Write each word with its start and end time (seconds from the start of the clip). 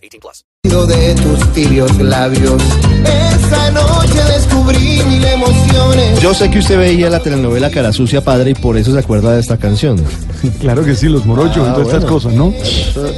18 0.00 0.20
plus. 0.20 0.44
de 0.88 1.14
tus 1.14 1.52
tibios 1.52 1.96
labios. 2.00 2.62
Esa 3.04 3.70
noche 3.72 4.22
descubrí 4.32 5.02
mil 5.08 5.24
emociones. 5.24 6.20
Yo 6.20 6.34
sé 6.34 6.50
que 6.50 6.58
usted 6.60 6.78
veía 6.78 7.10
la 7.10 7.20
telenovela 7.20 7.70
Cara 7.70 7.92
Sucia 7.92 8.20
Padre 8.22 8.50
y 8.50 8.54
por 8.54 8.76
eso 8.76 8.92
se 8.92 8.98
acuerda 8.98 9.32
de 9.34 9.40
esta 9.40 9.56
canción. 9.56 9.96
Claro 10.58 10.82
que 10.82 10.94
sí, 10.94 11.06
los 11.06 11.26
morochos 11.26 11.58
Ah, 11.66 11.70
y 11.70 11.72
todas 11.74 11.88
estas 11.88 12.04
cosas, 12.06 12.32
¿no? 12.32 12.54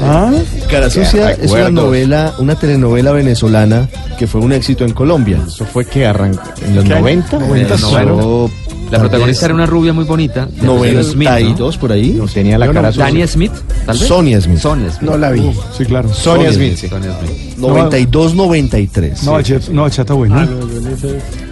Ah, 0.02 0.32
Cara 0.68 0.90
Sucia 0.90 1.30
es 1.32 1.50
una 1.52 1.70
novela, 1.70 2.34
una 2.38 2.56
telenovela 2.56 3.12
venezolana 3.12 3.88
que 4.18 4.26
fue 4.26 4.40
un 4.40 4.52
éxito 4.52 4.84
en 4.84 4.92
Colombia. 4.92 5.38
Eso 5.46 5.64
fue 5.64 5.84
que 5.84 6.04
arrancó 6.04 6.42
en 6.64 6.74
los 6.76 6.84
¿Qué 6.84 6.92
año? 6.94 7.00
90. 7.02 7.38
90, 7.38 7.76
No, 7.76 7.88
claro. 7.90 8.50
La 8.92 8.98
protagonista 8.98 9.46
era 9.46 9.54
una 9.54 9.64
rubia 9.64 9.94
muy 9.94 10.04
bonita. 10.04 10.46
de 10.46 10.70
apellido 10.70 11.02
Smith, 11.02 11.28
¿no? 11.28 11.34
92 11.34 11.78
por 11.78 11.92
ahí. 11.92 12.10
no 12.10 12.26
tenía 12.26 12.58
la 12.58 12.70
cara. 12.70 12.92
Dania 12.92 13.26
Smith, 13.26 13.52
tal 13.86 13.96
vez. 13.96 14.06
Sonia 14.06 14.38
Smith. 14.38 14.58
Sonia 14.58 14.90
Smith. 14.90 15.10
no 15.10 15.16
la 15.16 15.30
vi. 15.30 15.50
Sí, 15.76 15.86
claro. 15.86 16.12
Sonia 16.12 16.52
Sonia 16.52 16.52
Smith. 16.52 16.78
Smith. 16.78 16.92
Sonia 16.92 17.18
Smith. 17.20 17.56
92-93. 17.58 19.22
No, 19.22 19.72
no, 19.72 19.88
chata 19.88 20.12
buena. 20.12 20.46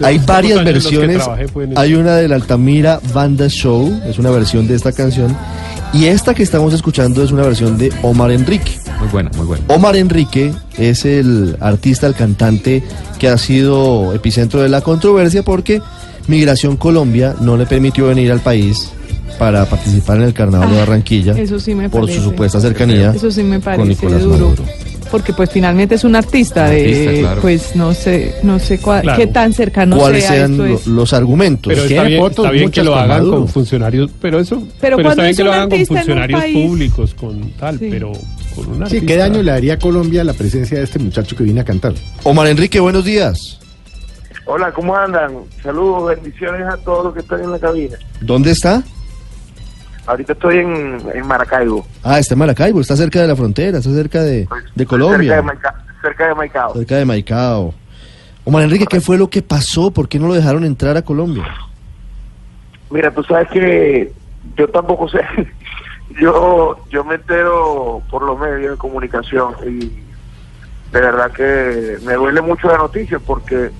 Hay 0.03 0.19
varias 0.19 0.63
versiones. 0.63 1.23
Hay 1.75 1.95
una 1.95 2.17
del 2.17 2.31
Altamira 2.33 2.99
Banda 3.11 3.47
Show, 3.47 4.01
es 4.05 4.19
una 4.19 4.29
versión 4.29 4.67
de 4.67 4.75
esta 4.75 4.91
canción. 4.91 5.35
Y 5.93 6.05
esta 6.05 6.35
que 6.35 6.43
estamos 6.43 6.73
escuchando 6.73 7.23
es 7.23 7.31
una 7.31 7.43
versión 7.43 7.77
de 7.77 7.91
Omar 8.03 8.31
Enrique. 8.31 8.77
Muy 8.99 9.09
buena, 9.09 9.31
muy 9.35 9.47
buena. 9.47 9.65
Omar 9.67 9.95
Enrique 9.95 10.53
es 10.77 11.05
el 11.05 11.57
artista, 11.59 12.05
el 12.05 12.13
cantante 12.13 12.83
que 13.19 13.27
ha 13.27 13.37
sido 13.37 14.13
epicentro 14.13 14.61
de 14.61 14.69
la 14.69 14.81
controversia 14.81 15.43
porque 15.43 15.81
Migración 16.27 16.77
Colombia 16.77 17.35
no 17.41 17.57
le 17.57 17.65
permitió 17.65 18.07
venir 18.07 18.31
al 18.31 18.39
país 18.39 18.91
para 19.39 19.65
participar 19.65 20.17
en 20.17 20.23
el 20.23 20.33
Carnaval 20.33 20.69
de 20.69 20.75
Ah, 20.77 20.79
Barranquilla 20.79 21.33
eso 21.33 21.59
sí 21.59 21.73
me 21.73 21.89
por 21.89 22.09
su 22.11 22.21
supuesta 22.21 22.59
cercanía 22.59 23.11
Eso 23.15 23.31
sí 23.31 23.43
me 23.43 23.55
con 23.55 23.61
parece 23.63 23.89
Nicolás 23.89 24.21
duro. 24.21 24.37
Maduro. 24.37 24.63
Porque 25.09 25.33
pues 25.33 25.49
finalmente 25.49 25.95
es 25.95 26.05
un 26.05 26.15
artista, 26.15 26.69
de, 26.69 26.79
Artista, 26.85 27.19
claro. 27.19 27.41
pues 27.41 27.75
no 27.75 27.93
sé, 27.93 28.33
no 28.43 28.59
sé 28.59 28.79
cua- 28.79 29.01
Claro. 29.01 29.17
qué 29.19 29.27
tan 29.27 29.51
cercano 29.51 29.97
¿Cuáles 29.97 30.23
sea 30.23 30.33
sean 30.35 30.51
esto 30.51 30.65
lo- 30.65 30.73
es. 30.75 30.87
los 30.87 31.11
argumentos? 31.13 31.73
Pero 31.73 31.83
está 31.85 32.03
bien, 32.03 32.21
fotos, 32.21 32.45
está 32.45 32.51
bien 32.51 32.71
que 32.71 32.83
lo 32.83 32.91
con 32.91 32.99
hagan 33.01 33.17
Maduro. 33.17 33.37
con 33.39 33.47
funcionarios, 33.49 34.09
pero 34.21 34.39
eso, 34.39 34.55
Pero 34.55 34.69
pero, 34.79 34.95
cuando 34.95 35.09
está 35.11 35.21
bien 35.23 35.31
es 35.31 35.37
que 35.37 35.43
lo 35.43 35.51
hagan 35.53 35.69
con 35.69 35.85
funcionarios 35.85 36.43
públicos, 36.53 37.13
con 37.13 37.41
tal, 37.59 37.77
Sí. 37.79 37.87
pero 37.91 38.11
con 38.55 38.67
un 38.81 38.89
Sí. 38.89 39.01
¿qué 39.01 39.17
daño 39.17 39.43
le 39.43 39.51
haría 39.51 39.73
a 39.73 39.79
Colombia 39.79 40.23
la 40.23 40.31
presencia 40.33 40.77
de 40.77 40.85
este 40.85 40.99
muchacho 40.99 41.35
que 41.35 41.43
viene 41.43 41.59
a 41.59 41.65
cantar? 41.65 41.93
Omar 42.23 42.47
Enrique, 42.47 42.79
buenos 42.79 43.03
días. 43.03 43.59
Hola, 44.53 44.69
¿cómo 44.73 44.93
andan? 44.97 45.31
Saludos, 45.63 46.09
bendiciones 46.09 46.67
a 46.67 46.75
todos 46.75 47.05
los 47.05 47.13
que 47.13 47.21
están 47.21 47.41
en 47.41 47.51
la 47.53 47.59
cabina. 47.59 47.95
¿Dónde 48.19 48.51
está? 48.51 48.83
Ahorita 50.05 50.33
estoy 50.33 50.57
en, 50.57 51.01
en 51.13 51.25
Maracaibo. 51.25 51.87
Ah, 52.03 52.19
está 52.19 52.33
en 52.33 52.39
Maracaibo, 52.39 52.81
está 52.81 52.97
cerca 52.97 53.21
de 53.21 53.29
la 53.29 53.35
frontera, 53.37 53.77
está 53.77 53.89
cerca 53.91 54.21
de, 54.21 54.39
de 54.41 54.47
Cerca 54.47 54.73
de, 54.75 54.85
Colombia, 54.85 55.41
Maica- 55.41 55.75
cerca 56.01 56.27
de 56.27 56.35
Maicao. 56.35 56.73
cerca 56.73 56.97
de 56.97 57.05
Maicao. 57.05 57.73
Omar 58.43 58.63
Enrique, 58.63 58.87
¿qué 58.87 58.99
fue 58.99 59.17
lo 59.17 59.29
que 59.29 59.41
pasó? 59.41 59.89
¿Por 59.91 60.09
qué 60.09 60.19
no 60.19 60.27
lo 60.27 60.33
dejaron 60.33 60.65
entrar 60.65 60.97
a 60.97 61.01
Colombia? 61.01 61.45
Mira, 62.89 63.09
tú 63.13 63.23
sabes 63.23 63.47
que 63.51 64.11
yo 64.57 64.67
tampoco 64.67 65.07
sé. 65.07 65.21
Yo 66.19 66.75
yo 66.89 67.05
me 67.05 67.15
entero 67.15 68.01
por 68.11 68.21
los 68.23 68.37
medios 68.37 68.71
de 68.71 68.77
comunicación 68.77 69.53
y 69.65 69.79
de 70.91 70.99
verdad 70.99 71.31
que 71.31 71.99
me 72.05 72.15
duele 72.15 72.41
mucho 72.41 72.67
la 72.67 72.79
noticia 72.79 73.17
porque 73.17 73.71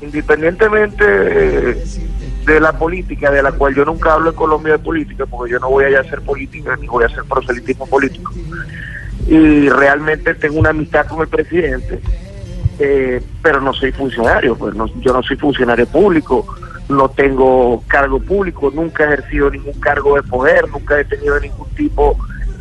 independientemente 0.00 1.04
eh, 1.06 1.84
de 2.46 2.60
la 2.60 2.72
política, 2.72 3.30
de 3.30 3.42
la 3.42 3.52
cual 3.52 3.74
yo 3.74 3.84
nunca 3.84 4.14
hablo 4.14 4.30
en 4.30 4.36
Colombia 4.36 4.72
de 4.74 4.78
política, 4.78 5.26
porque 5.26 5.52
yo 5.52 5.58
no 5.58 5.68
voy 5.70 5.84
allá 5.84 5.98
a 5.98 6.02
hacer 6.02 6.20
política 6.22 6.76
ni 6.80 6.86
voy 6.86 7.02
a 7.04 7.06
hacer 7.06 7.24
proselitismo 7.24 7.86
político. 7.86 8.32
Y 9.26 9.68
realmente 9.68 10.34
tengo 10.34 10.60
una 10.60 10.70
amistad 10.70 11.06
con 11.06 11.20
el 11.22 11.28
presidente, 11.28 12.00
eh, 12.78 13.20
pero 13.42 13.60
no 13.60 13.72
soy 13.72 13.90
funcionario, 13.92 14.54
pues 14.56 14.74
no- 14.74 14.86
yo 15.00 15.12
no 15.12 15.22
soy 15.22 15.36
funcionario 15.36 15.86
público, 15.86 16.46
no 16.88 17.08
tengo 17.08 17.82
cargo 17.88 18.20
público, 18.20 18.70
nunca 18.72 19.02
he 19.04 19.06
ejercido 19.14 19.50
ningún 19.50 19.80
cargo 19.80 20.14
de 20.14 20.22
poder, 20.22 20.68
nunca 20.70 21.00
he 21.00 21.04
tenido 21.04 21.40
ningún 21.40 21.68
tipo 21.70 22.16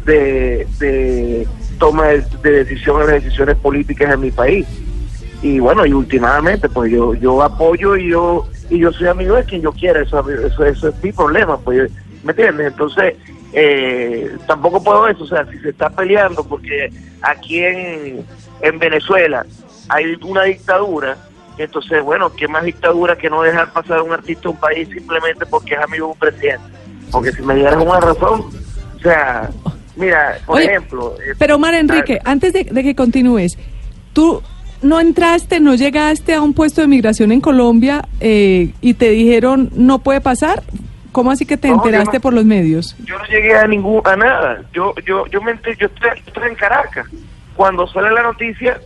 de, 0.05 1.47
toma 1.77 2.07
de, 2.07 2.23
de 2.41 2.51
decisiones, 2.63 3.07
de 3.07 3.13
decisiones 3.13 3.55
políticas 3.57 4.11
en 4.13 4.19
mi 4.21 4.31
país. 4.31 4.65
Y 5.45 5.59
bueno, 5.59 5.85
y 5.85 5.93
últimamente, 5.93 6.67
pues 6.67 6.91
yo 6.91 7.13
yo 7.13 7.43
apoyo 7.43 7.95
y 7.95 8.09
yo 8.09 8.47
y 8.67 8.79
yo 8.79 8.91
soy 8.91 9.09
amigo 9.09 9.35
de 9.35 9.43
quien 9.43 9.61
yo 9.61 9.71
quiera, 9.71 10.01
eso, 10.01 10.27
eso, 10.27 10.65
eso 10.65 10.87
es 10.87 11.03
mi 11.03 11.11
problema, 11.11 11.55
pues, 11.59 11.91
¿me 12.23 12.31
entiendes? 12.31 12.71
Entonces, 12.71 13.13
eh, 13.53 14.35
tampoco 14.47 14.83
puedo 14.83 15.07
eso, 15.07 15.23
o 15.23 15.27
sea, 15.27 15.45
si 15.45 15.59
se 15.59 15.69
está 15.69 15.91
peleando, 15.91 16.43
porque 16.43 16.89
aquí 17.21 17.59
en, 17.59 18.25
en 18.61 18.79
Venezuela 18.79 19.45
hay 19.89 20.17
una 20.23 20.45
dictadura, 20.45 21.15
entonces, 21.59 22.01
bueno, 22.01 22.31
¿qué 22.33 22.47
más 22.47 22.63
dictadura 22.63 23.15
que 23.15 23.29
no 23.29 23.43
dejar 23.43 23.71
pasar 23.71 23.99
a 23.99 24.01
un 24.01 24.13
artista 24.13 24.47
a 24.47 24.51
un 24.51 24.57
país 24.57 24.89
simplemente 24.89 25.45
porque 25.45 25.75
es 25.75 25.79
amigo 25.79 26.07
de 26.07 26.11
un 26.13 26.17
presidente? 26.17 26.65
Porque 27.11 27.31
si 27.31 27.43
me 27.43 27.53
dieran 27.53 27.81
una 27.87 27.99
razón, 27.99 28.45
o 28.95 28.99
sea, 28.99 29.51
mira, 29.95 30.39
por 30.47 30.57
Oye, 30.57 30.65
ejemplo... 30.65 31.15
eh, 31.23 31.35
Pero 31.37 31.57
Omar 31.57 31.75
Enrique, 31.75 32.19
antes 32.25 32.51
de, 32.51 32.63
de 32.63 32.81
que 32.81 32.95
continúes, 32.95 33.59
tú 34.11 34.41
no 34.81 34.99
entraste, 34.99 35.59
no 35.59 35.75
llegaste 35.75 36.33
a 36.33 36.41
un 36.41 36.53
puesto 36.53 36.81
de 36.81 36.87
migración 36.87 37.31
en 37.31 37.41
Colombia 37.41 38.07
eh, 38.19 38.73
y 38.81 38.93
te 38.95 39.09
dijeron 39.09 39.69
no 39.75 39.99
puede 39.99 40.21
pasar. 40.21 40.63
¿Cómo 41.11 41.31
así 41.31 41.45
que 41.45 41.55
te 41.55 41.69
No, 41.69 41.75
enteraste 41.75 42.17
no. 42.17 42.21
por 42.21 42.33
los 42.33 42.43
medios? 42.43 42.95
yo 43.05 43.17
no 43.17 43.25
llegué 43.25 43.55
a 43.55 43.65
ningún 43.67 44.01
a 44.05 44.15
nada 44.17 44.61
yo 44.73 44.93
yo 45.05 45.25
yo 45.27 45.41
me 45.41 45.53
enteré- 45.53 45.77
yo 45.77 45.87
estoy, 45.87 46.49
en 46.49 46.55
Caracas 46.55 47.07
cuando 47.55 47.87
sale 47.87 48.11
la 48.11 48.21
noticia 48.23 48.81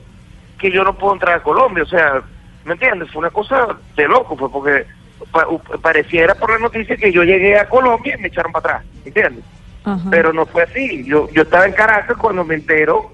que 0.60 0.72
yo 0.72 0.84
no 0.84 0.96
puedo 0.96 1.14
entrar 1.14 1.36
a 1.40 1.44
Colombia 1.44 1.82
o 1.84 1.88
sea 1.88 2.22
me 2.66 2.74
entiendes 2.74 3.10
fue 3.10 3.22
una 3.22 3.32
cosa 3.32 3.70
de 3.98 4.08
loco 4.08 4.38
fue 4.38 4.52
porque 4.52 4.86
pa- 5.32 5.48
pareciera 5.82 6.36
por 6.36 6.52
la 6.52 6.60
noticia 6.60 6.96
que 6.98 7.12
yo 7.12 7.24
llegué 7.24 7.58
a 7.58 7.68
Colombia 7.68 8.16
y 8.16 8.22
me 8.22 8.28
echaron 8.28 8.52
para 8.52 8.76
atrás 8.78 8.86
¿entiendes? 9.06 9.44
Ajá. 9.84 10.08
pero 10.12 10.32
no 10.32 10.46
fue 10.46 10.62
así 10.64 11.04
yo 11.06 11.28
yo 11.32 11.42
estaba 11.42 11.66
en 11.66 11.74
Caracas 11.74 12.16
cuando 12.18 12.44
me 12.44 12.54
entero 12.54 13.12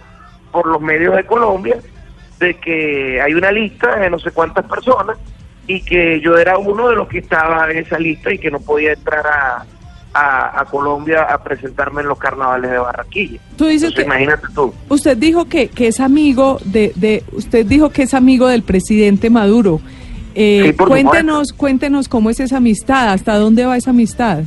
por 0.51 0.67
los 0.67 0.81
medios 0.81 1.15
de 1.15 1.23
Colombia 1.25 1.77
de 2.39 2.55
que 2.55 3.21
hay 3.21 3.33
una 3.33 3.51
lista 3.51 3.95
de 3.97 4.09
no 4.09 4.19
sé 4.19 4.31
cuántas 4.31 4.65
personas 4.65 5.17
y 5.67 5.81
que 5.81 6.19
yo 6.21 6.37
era 6.37 6.57
uno 6.57 6.89
de 6.89 6.95
los 6.95 7.07
que 7.07 7.19
estaba 7.19 7.69
en 7.71 7.77
esa 7.79 7.97
lista 7.97 8.31
y 8.33 8.37
que 8.37 8.51
no 8.51 8.59
podía 8.59 8.93
entrar 8.93 9.25
a, 9.25 9.65
a, 10.13 10.61
a 10.61 10.65
Colombia 10.65 11.23
a 11.23 11.43
presentarme 11.43 12.01
en 12.01 12.07
los 12.07 12.19
carnavales 12.19 12.69
de 12.71 12.77
Barranquilla. 12.77 13.39
Tú 13.57 13.65
dices 13.65 13.89
Entonces, 13.89 13.95
que 13.95 14.01
imagínate 14.03 14.47
tú. 14.53 14.73
usted 14.89 15.17
dijo 15.17 15.45
que, 15.45 15.69
que 15.69 15.87
es 15.87 15.99
amigo 15.99 16.59
de, 16.65 16.91
de 16.95 17.23
usted 17.31 17.65
dijo 17.65 17.89
que 17.89 18.03
es 18.03 18.13
amigo 18.13 18.47
del 18.47 18.63
presidente 18.63 19.29
Maduro. 19.29 19.81
Eh, 20.35 20.73
Sí, 20.77 20.83
cuéntenos, 20.83 21.53
cuéntenos 21.53 22.09
cómo 22.09 22.29
es 22.29 22.39
esa 22.41 22.57
amistad, 22.57 23.13
hasta 23.13 23.37
dónde 23.37 23.65
va 23.65 23.77
esa 23.77 23.91
amistad. 23.91 24.43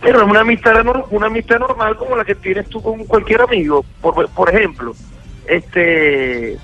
Pero 0.00 0.22
es 0.22 0.28
una 0.28 0.40
amistad, 0.40 0.72
una 1.10 1.26
amistad 1.26 1.58
normal 1.60 1.96
como 1.96 2.16
la 2.16 2.24
que 2.24 2.34
tienes 2.34 2.66
tú 2.68 2.82
con 2.82 3.04
cualquier 3.04 3.42
amigo. 3.42 3.84
Por, 4.00 4.28
por 4.30 4.48
ejemplo, 4.48 4.94
este, 5.46 6.56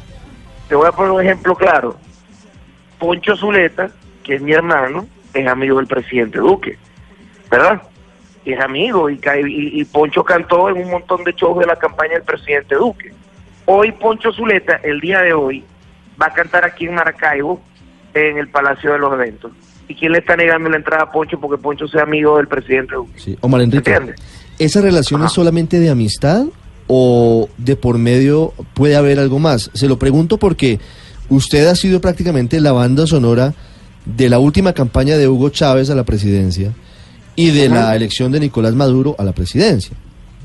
te 0.68 0.74
voy 0.74 0.86
a 0.86 0.92
poner 0.92 1.12
un 1.12 1.20
ejemplo 1.22 1.54
claro. 1.54 1.96
Poncho 2.98 3.36
Zuleta, 3.36 3.90
que 4.22 4.34
es 4.34 4.42
mi 4.42 4.52
hermano, 4.52 5.06
es 5.32 5.46
amigo 5.46 5.76
del 5.78 5.86
presidente 5.86 6.38
Duque, 6.38 6.78
¿verdad? 7.50 7.82
Y 8.44 8.52
es 8.52 8.60
amigo 8.60 9.08
y, 9.10 9.14
y, 9.14 9.80
y 9.80 9.84
Poncho 9.84 10.24
cantó 10.24 10.68
en 10.68 10.78
un 10.78 10.90
montón 10.90 11.24
de 11.24 11.32
shows 11.32 11.58
de 11.58 11.66
la 11.66 11.76
campaña 11.76 12.14
del 12.14 12.22
presidente 12.22 12.74
Duque. 12.74 13.12
Hoy 13.66 13.92
Poncho 13.92 14.32
Zuleta, 14.32 14.80
el 14.82 15.00
día 15.00 15.20
de 15.20 15.32
hoy, 15.32 15.64
va 16.20 16.26
a 16.26 16.32
cantar 16.32 16.64
aquí 16.64 16.86
en 16.86 16.94
Maracaibo, 16.94 17.60
en 18.14 18.38
el 18.38 18.48
Palacio 18.48 18.92
de 18.92 18.98
los 18.98 19.12
Eventos. 19.12 19.52
¿Y 19.86 19.94
quién 19.94 20.12
le 20.12 20.18
está 20.18 20.36
negando 20.36 20.68
la 20.68 20.76
entrada 20.76 21.04
a 21.04 21.12
Poncho 21.12 21.38
porque 21.38 21.60
Poncho 21.62 21.86
sea 21.88 22.02
amigo 22.02 22.36
del 22.36 22.48
presidente 22.48 22.94
Duque? 22.94 23.12
Sí, 23.16 23.38
Omar 23.40 23.60
Enrique, 23.62 23.90
¿Entiendes? 23.90 24.20
¿esa 24.58 24.80
relación 24.80 25.20
es 25.20 25.26
Ajá. 25.26 25.34
solamente 25.34 25.78
de 25.78 25.88
amistad 25.90 26.44
o 26.88 27.48
de 27.58 27.76
por 27.76 27.98
medio 27.98 28.52
puede 28.74 28.96
haber 28.96 29.20
algo 29.20 29.38
más? 29.38 29.70
Se 29.74 29.86
lo 29.86 29.98
pregunto 29.98 30.38
porque 30.38 30.80
usted 31.28 31.66
ha 31.66 31.76
sido 31.76 32.00
prácticamente 32.00 32.60
la 32.60 32.72
banda 32.72 33.06
sonora 33.06 33.54
de 34.04 34.28
la 34.28 34.38
última 34.38 34.72
campaña 34.72 35.16
de 35.16 35.28
Hugo 35.28 35.50
Chávez 35.50 35.90
a 35.90 35.94
la 35.94 36.04
presidencia 36.04 36.72
y 37.36 37.50
de 37.50 37.68
la 37.68 37.94
elección 37.94 38.32
de 38.32 38.40
Nicolás 38.40 38.74
Maduro 38.74 39.14
a 39.18 39.24
la 39.24 39.32
presidencia. 39.32 39.96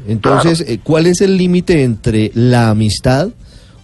Entonces, 0.07 0.61
eh, 0.67 0.79
¿cuál 0.83 1.07
es 1.07 1.21
el 1.21 1.37
límite 1.37 1.83
entre 1.83 2.31
la 2.35 2.69
amistad 2.69 3.29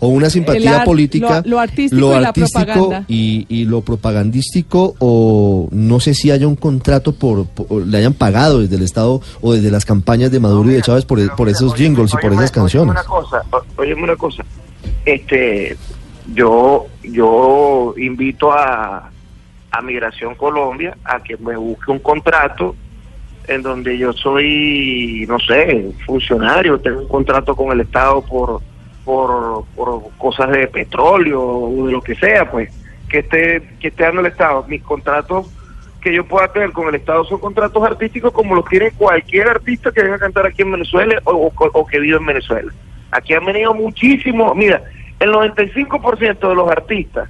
o 0.01 0.07
una 0.07 0.29
simpatía 0.29 0.83
política, 0.85 1.41
lo- 1.45 1.49
lo 1.51 1.59
artístico 1.59 1.97
y 1.97 2.21
la 2.21 2.33
propaganda. 2.33 3.05
y, 3.07 3.45
y 3.49 3.65
lo 3.65 3.81
propagandístico, 3.81 4.95
o 4.99 5.67
no 5.71 5.99
sé 5.99 6.13
si 6.13 6.31
haya 6.31 6.47
un 6.47 6.55
contrato 6.55 7.13
por, 7.13 7.45
por- 7.47 7.85
le 7.85 7.97
hayan 7.97 8.13
pagado 8.13 8.59
desde 8.61 8.75
el 8.77 8.83
Estado 8.83 9.21
o 9.41 9.53
desde 9.53 9.71
las 9.71 9.85
campañas 9.85 10.31
de 10.31 10.39
Maduro 10.39 10.69
y 10.71 10.73
de 10.75 10.81
Chávez 10.81 11.05
por, 11.05 11.19
por 11.35 11.49
esos 11.49 11.73
jingles 11.75 12.13
y 12.13 12.17
por 12.17 12.31
esas 12.33 12.51
canciones. 12.51 12.91
Una 12.91 13.03
cosa, 13.03 13.43
óyeme 13.77 14.03
una 14.03 14.15
cosa. 14.15 14.43
Este, 15.05 15.75
yo, 16.33 16.85
yo 17.03 17.93
invito 17.97 18.51
a, 18.53 19.09
a 19.71 19.81
Migración 19.81 20.35
Colombia 20.35 20.97
a 21.03 21.21
que 21.21 21.35
me 21.37 21.57
busque 21.57 21.91
un 21.91 21.99
contrato 21.99 22.75
en 23.47 23.63
donde 23.63 23.97
yo 23.97 24.13
soy, 24.13 25.25
no 25.27 25.39
sé, 25.39 25.89
funcionario, 26.05 26.79
tengo 26.79 27.01
un 27.01 27.07
contrato 27.07 27.55
con 27.55 27.71
el 27.71 27.81
Estado 27.81 28.21
por, 28.21 28.61
por, 29.09 29.65
por 29.75 30.03
cosas 30.19 30.51
de 30.51 30.67
petróleo 30.67 31.41
o 31.41 31.87
de 31.87 31.93
lo 31.93 31.99
que 31.99 32.13
sea, 32.13 32.51
pues, 32.51 32.69
que 33.09 33.19
esté, 33.19 33.59
que 33.79 33.87
esté 33.87 34.03
dando 34.03 34.21
el 34.21 34.27
Estado. 34.27 34.63
Mis 34.67 34.83
contratos 34.83 35.47
que 35.99 36.13
yo 36.13 36.23
pueda 36.27 36.47
tener 36.53 36.71
con 36.73 36.87
el 36.89 36.93
Estado 36.93 37.23
son 37.25 37.39
contratos 37.39 37.83
artísticos 37.83 38.31
como 38.31 38.53
los 38.53 38.65
tiene 38.65 38.91
cualquier 38.91 39.47
artista 39.47 39.91
que 39.91 40.03
venga 40.03 40.17
a 40.17 40.19
cantar 40.19 40.45
aquí 40.45 40.61
en 40.61 40.73
Venezuela 40.73 41.19
o, 41.23 41.51
o- 41.57 41.87
que 41.87 41.99
vive 41.99 42.17
en 42.17 42.25
Venezuela. 42.27 42.71
Aquí 43.09 43.33
han 43.33 43.45
venido 43.45 43.73
muchísimos, 43.73 44.55
mira, 44.55 44.83
el 45.19 45.31
95% 45.33 46.47
de 46.47 46.55
los 46.55 46.69
artistas 46.69 47.27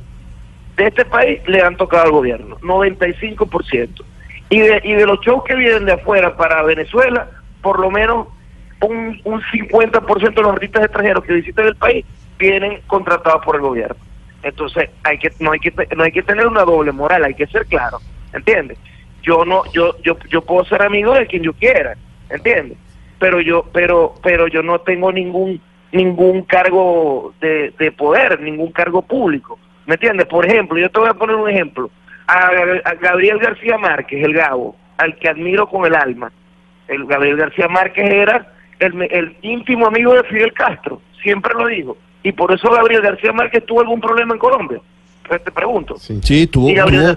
de 0.75 0.87
este 0.87 1.05
país 1.05 1.39
le 1.47 1.61
han 1.61 1.77
tocado 1.77 2.03
al 2.03 2.11
gobierno, 2.11 2.57
95%. 2.59 4.03
Y 4.49 4.59
de, 4.59 4.81
y 4.83 4.93
de 4.95 5.05
los 5.05 5.21
shows 5.21 5.45
que 5.45 5.55
vienen 5.55 5.85
de 5.85 5.93
afuera 5.93 6.35
para 6.35 6.61
Venezuela, 6.63 7.29
por 7.61 7.79
lo 7.79 7.89
menos 7.89 8.27
un, 8.81 9.21
un 9.23 9.41
50% 9.41 10.33
de 10.33 10.41
los 10.41 10.51
artistas 10.51 10.83
extranjeros 10.83 11.23
que 11.23 11.33
visitan 11.33 11.67
el 11.67 11.75
país 11.75 12.05
vienen 12.37 12.79
contratados 12.87 13.43
por 13.43 13.55
el 13.55 13.61
gobierno. 13.61 13.97
Entonces, 14.41 14.89
hay 15.03 15.17
que 15.17 15.31
no 15.39 15.51
hay 15.51 15.59
que 15.59 15.73
no 15.95 16.03
hay 16.03 16.11
que 16.11 16.23
tener 16.23 16.47
una 16.47 16.63
doble 16.63 16.91
moral, 16.91 17.25
hay 17.25 17.33
que 17.33 17.47
ser 17.47 17.65
claro, 17.65 17.99
¿entiendes? 18.33 18.77
Yo 19.21 19.43
no 19.43 19.63
yo 19.73 19.95
yo 20.01 20.17
yo 20.29 20.41
puedo 20.41 20.63
ser 20.65 20.81
amigo 20.81 21.13
de 21.13 21.27
quien 21.27 21.43
yo 21.43 21.53
quiera, 21.53 21.95
¿entiendes? 22.29 22.77
Pero 23.19 23.41
yo 23.41 23.65
pero 23.73 24.15
pero 24.23 24.47
yo 24.47 24.63
no 24.63 24.79
tengo 24.79 25.11
ningún 25.11 25.61
ningún 25.91 26.43
cargo 26.43 27.33
de, 27.41 27.73
de 27.77 27.91
poder, 27.91 28.39
ningún 28.39 28.71
cargo 28.71 29.01
público, 29.01 29.59
¿me 29.85 29.95
entiendes? 29.95 30.27
Por 30.27 30.45
ejemplo, 30.45 30.77
yo 30.77 30.89
te 30.89 30.99
voy 30.99 31.09
a 31.09 31.15
poner 31.15 31.35
un 31.35 31.49
ejemplo. 31.49 31.89
A, 32.27 32.51
a 32.85 32.93
Gabriel 32.93 33.39
García 33.39 33.77
Márquez, 33.77 34.23
el 34.23 34.33
Gabo, 34.33 34.75
al 34.97 35.15
que 35.17 35.27
admiro 35.27 35.67
con 35.67 35.85
el 35.85 35.95
alma. 35.95 36.31
El 36.87 37.05
Gabriel 37.05 37.37
García 37.37 37.67
Márquez 37.67 38.05
era 38.07 38.53
el, 38.79 38.93
me- 38.93 39.05
el 39.07 39.35
íntimo 39.41 39.87
amigo 39.87 40.13
de 40.13 40.23
Fidel 40.23 40.53
Castro, 40.53 41.01
siempre 41.21 41.53
lo 41.57 41.67
digo. 41.67 41.97
Y 42.23 42.31
por 42.31 42.51
eso 42.51 42.69
Gabriel 42.71 43.01
García 43.01 43.31
Márquez 43.31 43.65
tuvo 43.65 43.81
algún 43.81 44.01
problema 44.01 44.33
en 44.33 44.39
Colombia. 44.39 44.79
Pues 45.27 45.43
te 45.43 45.51
pregunto. 45.51 45.95
Sí, 45.97 46.47
tuvo, 46.47 46.67
tuvo- 46.69 47.15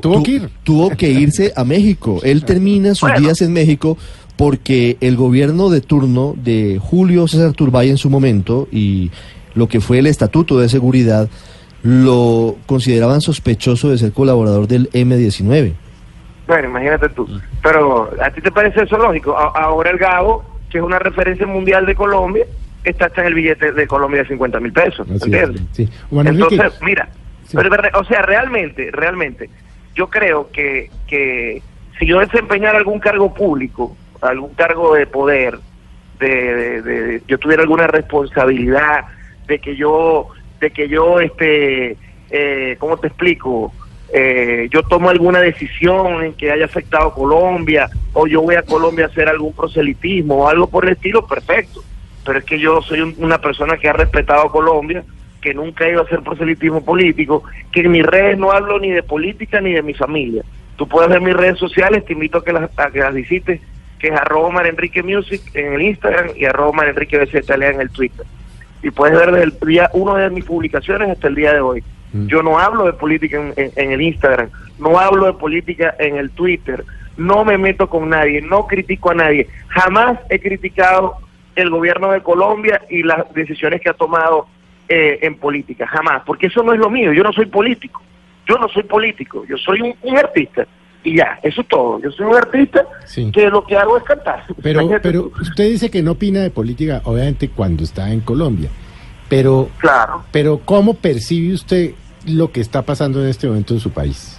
tu- 0.00 0.22
que 0.22 0.30
ir. 0.32 0.50
tuvo 0.64 0.90
que 0.90 1.08
irse 1.10 1.52
a 1.54 1.64
México. 1.64 2.20
Él 2.24 2.44
termina 2.44 2.90
sus 2.94 3.02
Bueno. 3.10 3.20
días 3.20 3.42
en 3.42 3.52
México 3.52 3.98
porque 4.36 4.96
el 5.00 5.16
gobierno 5.16 5.68
de 5.70 5.80
turno 5.82 6.34
de 6.36 6.78
Julio 6.80 7.28
César 7.28 7.52
Turbay 7.52 7.90
en 7.90 7.98
su 7.98 8.08
momento 8.10 8.68
y 8.72 9.10
lo 9.54 9.68
que 9.68 9.80
fue 9.80 9.98
el 9.98 10.06
Estatuto 10.06 10.58
de 10.58 10.68
Seguridad 10.68 11.28
lo 11.82 12.56
consideraban 12.66 13.20
sospechoso 13.20 13.90
de 13.90 13.98
ser 13.98 14.12
colaborador 14.12 14.66
del 14.66 14.88
M-19. 14.92 15.74
Bueno, 16.46 16.68
imagínate 16.68 17.08
tú. 17.10 17.28
Pero, 17.62 18.10
¿a 18.22 18.30
ti 18.30 18.40
te 18.40 18.50
parece 18.50 18.82
eso 18.82 18.96
lógico? 18.98 19.36
A- 19.36 19.52
ahora 19.60 19.90
el 19.90 19.98
Gabo, 19.98 20.44
que 20.70 20.78
es 20.78 20.84
una 20.84 20.98
referencia 20.98 21.46
mundial 21.46 21.86
de 21.86 21.94
Colombia, 21.94 22.44
está 22.84 23.06
hasta 23.06 23.20
en 23.22 23.28
el 23.28 23.34
billete 23.34 23.72
de 23.72 23.86
Colombia 23.86 24.22
de 24.22 24.28
50 24.28 24.60
mil 24.60 24.72
pesos. 24.72 25.08
Así 25.10 25.24
¿Entiendes? 25.24 25.62
Enrique, 25.78 25.92
Entonces, 26.28 26.80
mira, 26.82 27.08
Sí. 27.44 27.56
pero, 27.56 27.70
pero, 27.70 28.00
o 28.00 28.04
sea, 28.04 28.22
realmente, 28.22 28.90
realmente, 28.92 29.48
yo 29.94 30.08
creo 30.08 30.50
que, 30.50 30.90
que 31.06 31.62
si 31.98 32.06
yo 32.06 32.18
desempeñara 32.20 32.78
algún 32.78 32.98
cargo 33.00 33.32
público, 33.34 33.96
algún 34.20 34.52
cargo 34.54 34.94
de 34.94 35.06
poder, 35.06 35.58
de, 36.18 36.28
de- 36.28 36.82
de- 36.82 37.22
yo 37.28 37.38
tuviera 37.38 37.62
alguna 37.62 37.86
responsabilidad 37.86 39.04
de 39.46 39.58
que 39.60 39.76
yo, 39.76 40.28
de 40.60 40.70
que 40.70 40.88
yo, 40.88 41.20
este, 41.20 41.96
eh, 42.30 42.76
¿cómo 42.80 42.96
te 42.98 43.08
explico? 43.08 43.72
Eh, 44.12 44.68
yo 44.70 44.82
tomo 44.84 45.10
alguna 45.10 45.40
decisión 45.40 46.22
en 46.24 46.32
que 46.34 46.50
haya 46.52 46.64
afectado 46.64 47.12
Colombia, 47.12 47.88
o 48.12 48.26
yo 48.26 48.42
voy 48.42 48.54
a 48.54 48.62
Colombia 48.62 49.06
a 49.06 49.08
hacer 49.08 49.28
algún 49.28 49.52
proselitismo 49.52 50.44
o 50.44 50.48
algo 50.48 50.68
por 50.68 50.84
el 50.84 50.92
estilo, 50.92 51.26
perfecto. 51.26 51.82
Pero 52.24 52.38
es 52.38 52.44
que 52.44 52.58
yo 52.58 52.80
soy 52.82 53.00
un- 53.00 53.14
una 53.18 53.38
persona 53.40 53.76
que 53.76 53.88
ha 53.88 53.92
respetado 53.92 54.50
Colombia, 54.50 55.04
que 55.40 55.54
nunca 55.54 55.84
he 55.86 55.90
ido 55.90 56.00
a 56.00 56.04
hacer 56.04 56.20
proselitismo 56.20 56.84
político, 56.84 57.44
que 57.72 57.80
en 57.80 57.90
mis 57.92 58.04
redes 58.04 58.38
no 58.38 58.50
hablo 58.52 58.78
ni 58.78 58.90
de 58.90 59.02
política 59.02 59.60
ni 59.60 59.72
de 59.72 59.82
mi 59.82 59.94
familia. 59.94 60.42
Tú 60.76 60.88
puedes 60.88 61.08
ver 61.08 61.20
mis 61.20 61.34
redes 61.36 61.58
sociales, 61.58 62.04
te 62.04 62.12
invito 62.12 62.38
a 62.38 62.44
que 62.44 62.52
las, 62.52 62.70
que 62.92 62.98
las 62.98 63.14
visites, 63.14 63.60
que 63.98 64.08
es 64.08 64.12
arroba 64.14 64.50
Mar 64.50 64.66
Enrique 64.66 65.02
Music 65.02 65.40
en 65.54 65.72
el 65.74 65.82
Instagram 65.82 66.30
y 66.36 66.44
arroba 66.44 66.72
Mar 66.72 66.88
Enrique 66.88 67.16
BZLA 67.18 67.68
en 67.70 67.80
el 67.80 67.90
Twitter. 67.90 68.26
Y 68.82 68.90
puedes 68.90 69.16
ver 69.16 69.30
desde 69.32 69.44
el 69.44 69.58
día 69.66 69.90
uno 69.94 70.16
de 70.16 70.28
mis 70.30 70.44
publicaciones 70.44 71.08
hasta 71.10 71.28
el 71.28 71.34
día 71.34 71.52
de 71.54 71.60
hoy. 71.60 71.82
Yo 72.26 72.42
no 72.42 72.58
hablo 72.58 72.84
de 72.84 72.92
política 72.92 73.36
en, 73.38 73.52
en- 73.56 73.72
en 73.76 73.92
el 73.92 74.00
Instagram, 74.02 74.48
no 74.78 74.98
hablo 74.98 75.26
de 75.26 75.32
política 75.34 75.94
en 75.98 76.16
el 76.16 76.30
Twitter, 76.30 76.84
no 77.16 77.44
me 77.44 77.56
meto 77.58 77.88
con 77.88 78.08
nadie, 78.10 78.40
no 78.42 78.66
critico 78.66 79.10
a 79.10 79.14
nadie. 79.14 79.48
Jamás 79.68 80.18
he 80.30 80.38
criticado 80.40 81.14
el 81.54 81.70
gobierno 81.70 82.12
de 82.12 82.20
Colombia 82.22 82.82
y 82.90 83.02
las 83.02 83.32
decisiones 83.34 83.80
que 83.80 83.88
ha 83.90 83.94
tomado 83.94 84.46
eh, 84.88 85.18
en 85.22 85.36
política, 85.36 85.86
jamás, 85.86 86.22
porque 86.26 86.46
eso 86.48 86.62
no 86.62 86.72
es 86.72 86.78
lo 86.78 86.90
mío, 86.90 87.12
yo 87.12 87.22
no 87.22 87.32
soy 87.32 87.46
político, 87.46 88.02
yo 88.48 88.56
no 88.58 88.68
soy 88.68 88.82
político, 88.84 89.44
yo 89.48 89.56
soy 89.56 89.80
un, 89.80 89.94
un 90.02 90.16
artista 90.18 90.66
y 91.02 91.16
ya, 91.16 91.38
eso 91.42 91.60
es 91.62 91.68
todo, 91.68 92.00
yo 92.02 92.10
soy 92.10 92.26
un 92.26 92.36
artista 92.36 92.84
Sí. 93.06 93.30
que 93.32 93.48
lo 93.48 93.64
que 93.64 93.76
hago 93.76 93.96
es 93.96 94.04
cantar. 94.04 94.44
Pero, 94.62 94.80
Imagínate 94.82 95.08
pero 95.08 95.22
tú. 95.24 95.32
usted 95.42 95.64
dice 95.70 95.90
que 95.90 96.02
no 96.02 96.12
opina 96.12 96.40
de 96.42 96.50
política, 96.50 97.00
obviamente 97.04 97.48
cuando 97.48 97.82
está 97.84 98.10
en 98.12 98.20
Colombia. 98.20 98.68
Pero, 99.28 99.68
Claro. 99.78 100.22
pero 100.30 100.58
¿cómo 100.64 100.94
percibe 100.94 101.52
usted 101.54 101.90
lo 102.26 102.50
que 102.52 102.60
está 102.60 102.82
pasando 102.82 103.22
en 103.22 103.28
este 103.28 103.46
momento 103.46 103.74
en 103.74 103.80
su 103.80 103.90
país? 103.90 104.38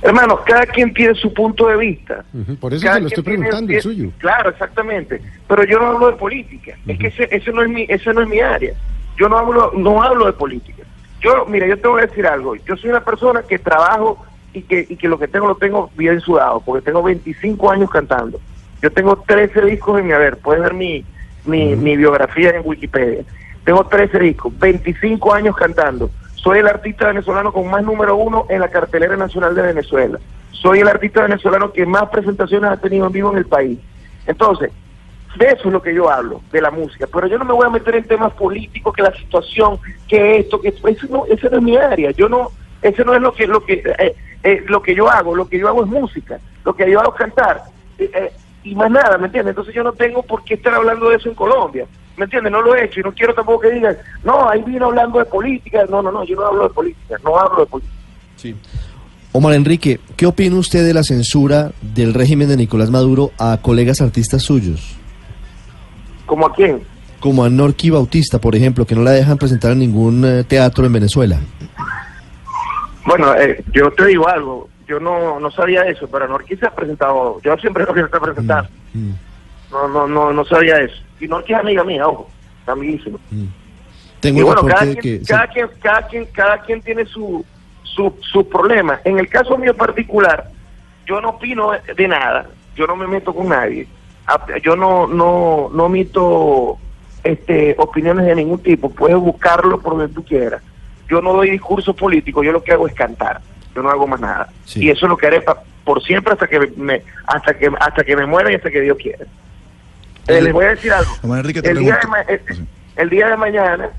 Hermano, 0.00 0.40
cada 0.46 0.64
quien 0.64 0.94
tiene 0.94 1.14
su 1.14 1.34
punto 1.34 1.66
de 1.66 1.76
vista. 1.76 2.24
Por 2.60 2.72
eso 2.72 2.84
Cada 2.84 2.96
se 2.96 3.00
lo 3.02 3.08
estoy 3.08 3.24
quien 3.24 3.36
tiene- 3.36 3.48
preguntando, 3.48 3.72
el 3.74 3.82
suyo. 3.82 4.10
Claro, 4.18 4.50
exactamente. 4.50 5.20
Pero 5.48 5.64
yo 5.64 5.80
no 5.80 5.86
hablo 5.88 6.06
de 6.12 6.16
política. 6.16 6.76
Es 6.86 6.98
que 6.98 7.08
ese, 7.08 7.28
ese 7.32 7.52
no 7.52 7.62
es 7.62 7.68
mi, 7.68 7.84
ese 7.88 8.14
no 8.14 8.22
es 8.22 8.28
mi 8.28 8.38
área. 8.40 8.72
Yo 9.18 9.28
no 9.28 9.36
hablo, 9.38 9.72
no 9.76 10.00
hablo 10.02 10.26
de 10.26 10.32
política. 10.34 10.84
Yo, 11.20 11.46
mira, 11.46 11.66
yo 11.66 11.76
te 11.76 11.88
voy 11.88 12.02
a 12.02 12.06
decir 12.06 12.24
algo. 12.28 12.54
Yo 12.54 12.76
soy 12.76 12.90
una 12.90 13.04
persona 13.04 13.42
que 13.42 13.58
trabajo 13.58 14.24
y 14.52 14.62
que, 14.62 14.86
y 14.88 14.94
que 14.96 15.08
lo 15.08 15.18
que 15.18 15.26
tengo 15.26 15.48
lo 15.48 15.56
tengo 15.56 15.90
bien 15.96 16.20
sudado, 16.20 16.60
porque 16.64 16.84
tengo 16.84 17.02
25 17.02 17.68
años 17.72 17.90
cantando. 17.90 18.40
Yo 18.80 18.92
tengo 18.92 19.16
13 19.26 19.62
discos 19.64 19.98
en 19.98 20.06
mi 20.06 20.12
haber. 20.12 20.36
Puedes 20.36 20.62
ver 20.62 20.74
mi, 20.74 21.04
mi, 21.44 21.74
mi 21.74 21.96
biografía 21.96 22.50
en 22.50 22.62
Wikipedia. 22.64 23.22
Tengo 23.64 23.84
13 23.84 24.16
discos, 24.20 24.56
25 24.60 25.34
años 25.34 25.56
cantando. 25.56 26.08
Soy 26.42 26.60
el 26.60 26.68
artista 26.68 27.08
venezolano 27.08 27.52
con 27.52 27.68
más 27.68 27.82
número 27.82 28.16
uno 28.16 28.46
en 28.48 28.60
la 28.60 28.68
cartelera 28.68 29.16
nacional 29.16 29.54
de 29.54 29.62
Venezuela. 29.62 30.18
Soy 30.52 30.80
el 30.80 30.88
artista 30.88 31.22
venezolano 31.22 31.72
que 31.72 31.84
más 31.84 32.08
presentaciones 32.10 32.70
ha 32.70 32.76
tenido 32.76 33.06
en 33.06 33.12
vivo 33.12 33.32
en 33.32 33.38
el 33.38 33.46
país. 33.46 33.78
Entonces, 34.26 34.70
de 35.36 35.46
eso 35.46 35.66
es 35.66 35.72
lo 35.72 35.82
que 35.82 35.94
yo 35.94 36.08
hablo, 36.08 36.40
de 36.52 36.62
la 36.62 36.70
música. 36.70 37.08
Pero 37.12 37.26
yo 37.26 37.38
no 37.38 37.44
me 37.44 37.52
voy 37.52 37.66
a 37.66 37.70
meter 37.70 37.96
en 37.96 38.04
temas 38.04 38.32
políticos, 38.34 38.94
que 38.94 39.02
la 39.02 39.12
situación, 39.14 39.78
que 40.06 40.38
esto, 40.38 40.60
que 40.60 40.68
eso 40.68 41.06
no, 41.10 41.26
ese 41.26 41.50
no 41.50 41.56
es 41.56 41.62
mi 41.62 41.76
área. 41.76 42.12
Yo 42.12 42.28
no, 42.28 42.50
ese 42.82 43.04
no 43.04 43.14
es 43.14 43.20
lo 43.20 43.32
que, 43.32 43.46
lo 43.46 43.64
que, 43.64 43.82
eh, 43.98 44.16
eh, 44.44 44.64
lo 44.68 44.80
que 44.80 44.94
yo 44.94 45.10
hago. 45.10 45.34
Lo 45.34 45.48
que 45.48 45.58
yo 45.58 45.68
hago 45.68 45.82
es 45.82 45.90
música. 45.90 46.38
Lo 46.64 46.74
que 46.74 46.88
yo 46.88 47.00
hago 47.00 47.12
es 47.14 47.18
cantar. 47.18 47.62
Eh, 47.98 48.10
eh, 48.14 48.32
y 48.62 48.74
más 48.76 48.90
nada, 48.90 49.18
¿me 49.18 49.26
entiendes? 49.26 49.50
Entonces 49.50 49.74
yo 49.74 49.82
no 49.82 49.92
tengo 49.92 50.22
por 50.22 50.44
qué 50.44 50.54
estar 50.54 50.72
hablando 50.72 51.10
de 51.10 51.16
eso 51.16 51.28
en 51.28 51.34
Colombia. 51.34 51.86
¿Me 52.18 52.24
entiendes? 52.24 52.50
No 52.50 52.60
lo 52.60 52.74
he 52.74 52.84
hecho 52.84 52.98
y 53.00 53.02
no 53.04 53.12
quiero 53.12 53.32
tampoco 53.32 53.60
que 53.60 53.70
digan, 53.70 53.96
no, 54.24 54.48
ahí 54.48 54.60
vino 54.62 54.86
hablando 54.86 55.20
de 55.20 55.24
política. 55.24 55.84
No, 55.88 56.02
no, 56.02 56.10
no, 56.10 56.24
yo 56.24 56.34
no 56.34 56.46
hablo 56.46 56.64
de 56.64 56.74
política, 56.74 57.16
no 57.24 57.38
hablo 57.38 57.60
de 57.60 57.66
política. 57.66 57.94
Omar 59.32 59.54
Enrique, 59.54 60.00
¿qué 60.16 60.26
opina 60.26 60.56
usted 60.56 60.84
de 60.84 60.94
la 60.94 61.04
censura 61.04 61.70
del 61.80 62.14
régimen 62.14 62.48
de 62.48 62.56
Nicolás 62.56 62.90
Maduro 62.90 63.30
a 63.38 63.58
colegas 63.62 64.00
artistas 64.00 64.42
suyos? 64.42 64.96
¿Como 66.26 66.46
a 66.46 66.52
quién? 66.52 66.82
Como 67.20 67.44
a 67.44 67.50
Norqui 67.50 67.90
Bautista, 67.90 68.40
por 68.40 68.56
ejemplo, 68.56 68.84
que 68.84 68.96
no 68.96 69.02
la 69.02 69.12
dejan 69.12 69.38
presentar 69.38 69.72
en 69.72 69.78
ningún 69.78 70.24
eh, 70.24 70.44
teatro 70.44 70.86
en 70.86 70.92
Venezuela. 70.92 71.38
Bueno, 73.06 73.32
eh, 73.36 73.62
yo 73.72 73.92
te 73.92 74.06
digo 74.06 74.28
algo, 74.28 74.68
yo 74.88 74.98
no, 74.98 75.38
no 75.38 75.50
sabía 75.52 75.82
eso, 75.82 76.08
pero 76.08 76.26
Norqui 76.26 76.56
se 76.56 76.66
ha 76.66 76.74
presentado, 76.74 77.40
yo 77.42 77.56
siempre 77.58 77.84
lo 77.84 77.94
que 77.94 78.00
está 78.00 78.18
presentando. 78.18 78.68
Mm, 78.92 79.10
No, 79.70 79.88
no, 79.88 80.06
no, 80.06 80.32
no 80.32 80.44
sabía 80.44 80.78
eso. 80.78 80.96
Y 81.20 81.26
Norqui 81.28 81.52
es 81.52 81.58
amiga 81.60 81.84
mía, 81.84 82.06
ojo, 82.06 82.30
está 82.60 82.72
amiguísimo. 82.72 83.18
Tengo 84.20 84.40
Y 84.40 84.42
bueno, 84.42 84.62
cada 84.64 84.80
quien, 84.82 84.96
que... 84.96 85.22
cada, 85.26 85.46
quien, 85.48 85.68
cada, 85.80 86.06
quien, 86.06 86.24
cada 86.26 86.60
quien 86.62 86.82
tiene 86.82 87.04
su, 87.06 87.44
su, 87.82 88.14
sus 88.20 88.44
problemas. 88.46 89.00
En 89.04 89.18
el 89.18 89.28
caso 89.28 89.56
mío 89.58 89.76
particular, 89.76 90.50
yo 91.06 91.20
no 91.20 91.30
opino 91.30 91.70
de 91.96 92.08
nada, 92.08 92.48
yo 92.76 92.86
no 92.86 92.96
me 92.96 93.06
meto 93.06 93.34
con 93.34 93.48
nadie. 93.48 93.86
Yo 94.62 94.76
no, 94.76 95.06
no, 95.06 95.70
no 95.72 95.84
omito 95.84 96.76
este, 97.24 97.74
opiniones 97.78 98.26
de 98.26 98.34
ningún 98.34 98.58
tipo, 98.62 98.90
puedes 98.90 99.16
buscarlo 99.16 99.80
por 99.80 99.96
donde 99.96 100.12
tú 100.14 100.22
quieras. 100.24 100.62
Yo 101.08 101.22
no 101.22 101.32
doy 101.32 101.50
discurso 101.50 101.94
político, 101.94 102.42
yo 102.42 102.52
lo 102.52 102.62
que 102.62 102.72
hago 102.72 102.86
es 102.86 102.94
cantar, 102.94 103.40
yo 103.74 103.82
no 103.82 103.88
hago 103.88 104.06
más 104.06 104.20
nada. 104.20 104.48
Sí. 104.66 104.84
Y 104.84 104.90
eso 104.90 105.06
es 105.06 105.10
lo 105.10 105.16
que 105.16 105.26
haré 105.28 105.40
pa- 105.40 105.62
por 105.82 106.02
siempre 106.02 106.34
hasta 106.34 106.46
que 106.46 106.60
me 106.76 107.02
hasta 107.26 107.56
que 107.56 107.70
hasta 107.80 108.04
que 108.04 108.14
me 108.14 108.26
muera 108.26 108.52
y 108.52 108.56
hasta 108.56 108.70
que 108.70 108.82
Dios 108.82 108.98
quiera. 108.98 109.24
Eh, 110.28 110.42
les 110.42 110.52
voy 110.52 110.66
a 110.66 110.68
decir 110.68 110.92
algo. 110.92 111.36
Enrique, 111.36 111.60
el, 111.64 111.78
día 111.78 111.98
de 112.26 112.34
eh, 112.34 112.42
el 112.96 113.10
día 113.10 113.28
de 113.28 113.36
mañana 113.36 113.90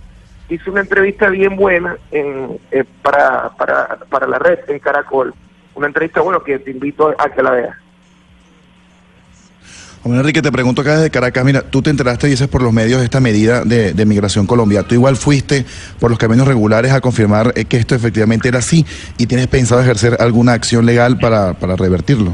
hice 0.49 0.69
una 0.69 0.81
entrevista 0.81 1.29
bien 1.29 1.55
buena 1.55 1.97
en, 2.11 2.59
eh, 2.71 2.83
para, 3.01 3.49
para, 3.49 3.97
para 4.09 4.27
la 4.27 4.39
red 4.39 4.59
en 4.67 4.79
Caracol. 4.79 5.33
Una 5.75 5.87
entrevista, 5.87 6.21
bueno, 6.21 6.43
que 6.43 6.59
te 6.59 6.71
invito 6.71 7.15
a 7.17 7.29
que 7.29 7.41
la 7.41 7.51
veas. 7.51 7.75
Juan 10.03 10.17
Enrique, 10.17 10.41
te 10.41 10.51
pregunto 10.51 10.81
acá 10.81 10.95
desde 10.95 11.09
Caracas, 11.09 11.43
mira, 11.43 11.61
tú 11.61 11.81
te 11.81 11.89
enteraste, 11.89 12.27
dices, 12.27 12.47
por 12.47 12.61
los 12.61 12.71
medios 12.71 12.99
de 12.99 13.05
esta 13.05 13.19
medida 13.19 13.65
de, 13.65 13.93
de 13.93 14.05
Migración 14.05 14.47
Colombia. 14.47 14.83
Tú 14.83 14.95
igual 14.95 15.17
fuiste 15.17 15.65
por 15.99 16.09
los 16.09 16.17
caminos 16.17 16.47
regulares 16.47 16.93
a 16.93 17.01
confirmar 17.01 17.51
eh, 17.55 17.65
que 17.65 17.77
esto 17.77 17.95
efectivamente 17.95 18.47
era 18.47 18.59
así 18.59 18.85
y 19.17 19.27
tienes 19.27 19.47
pensado 19.47 19.81
ejercer 19.81 20.15
alguna 20.19 20.53
acción 20.53 20.85
legal 20.85 21.19
para, 21.19 21.53
para 21.53 21.75
revertirlo. 21.75 22.33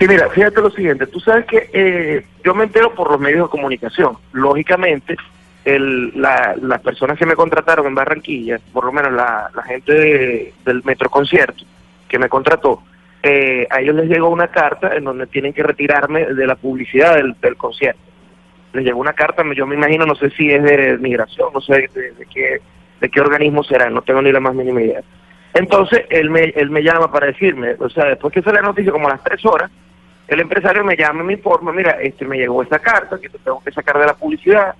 Sí, 0.00 0.08
mira, 0.08 0.30
fíjate 0.30 0.62
lo 0.62 0.70
siguiente, 0.70 1.06
tú 1.06 1.20
sabes 1.20 1.44
que 1.44 1.68
eh, 1.74 2.24
yo 2.42 2.54
me 2.54 2.64
entero 2.64 2.94
por 2.94 3.10
los 3.10 3.20
medios 3.20 3.44
de 3.48 3.50
comunicación. 3.50 4.16
Lógicamente, 4.32 5.14
el, 5.66 6.18
la- 6.18 6.56
las 6.58 6.80
personas 6.80 7.18
que 7.18 7.26
me 7.26 7.36
contrataron 7.36 7.86
en 7.86 7.94
Barranquilla, 7.94 8.58
por 8.72 8.86
lo 8.86 8.92
menos 8.92 9.12
la, 9.12 9.50
la 9.54 9.62
gente 9.62 9.92
de- 9.92 10.54
del 10.64 10.82
Metro 10.84 11.10
Concierto 11.10 11.64
que 12.08 12.18
me 12.18 12.30
contrató, 12.30 12.82
eh, 13.22 13.66
a 13.70 13.80
ellos 13.82 13.94
les 13.94 14.08
llegó 14.08 14.30
una 14.30 14.48
carta 14.48 14.96
en 14.96 15.04
donde 15.04 15.26
tienen 15.26 15.52
que 15.52 15.62
retirarme 15.62 16.24
de 16.32 16.46
la 16.46 16.54
publicidad 16.56 17.16
del, 17.16 17.36
concierto. 17.58 18.00
Les 18.72 18.84
llegó 18.84 19.00
una 19.00 19.12
carta, 19.12 19.44
yo 19.54 19.66
me 19.66 19.74
imagino, 19.74 20.06
no 20.06 20.14
sé 20.14 20.30
si 20.30 20.50
es 20.50 20.62
de 20.62 20.96
migración, 20.98 21.50
no 21.52 21.60
sé 21.60 21.90
de, 21.94 22.12
de 22.12 22.26
qué, 22.32 22.60
de 23.02 23.08
qué 23.10 23.20
organismo 23.20 23.62
será, 23.64 23.90
no 23.90 24.00
tengo 24.00 24.22
ni 24.22 24.32
la 24.32 24.40
más 24.40 24.54
mínima 24.54 24.80
idea. 24.80 25.02
Entonces, 25.52 26.06
él 26.08 26.30
me, 26.30 26.44
él 26.44 26.70
me 26.70 26.82
llama 26.82 27.12
para 27.12 27.26
decirme, 27.26 27.74
o 27.78 27.90
sea, 27.90 28.06
después 28.06 28.32
que 28.32 28.40
sale 28.40 28.62
la 28.62 28.68
noticia, 28.68 28.92
como 28.92 29.08
a 29.08 29.10
las 29.12 29.22
tres 29.24 29.44
horas, 29.44 29.70
el 30.30 30.40
empresario 30.40 30.84
me 30.84 30.96
llama 30.96 31.22
y 31.22 31.26
me 31.26 31.32
informa, 31.34 31.72
mira, 31.72 31.92
este 32.00 32.24
me 32.24 32.38
llegó 32.38 32.62
esta 32.62 32.78
carta 32.78 33.18
que 33.20 33.28
te 33.28 33.38
tengo 33.38 33.62
que 33.62 33.72
sacar 33.72 33.98
de 33.98 34.06
la 34.06 34.14
publicidad, 34.14 34.74